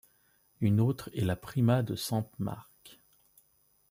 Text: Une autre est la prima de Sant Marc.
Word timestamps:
Une 0.61 0.79
autre 0.81 1.11
est 1.13 1.23
la 1.23 1.35
prima 1.35 1.83
de 1.83 1.95
Sant 1.95 2.31
Marc. 2.39 2.99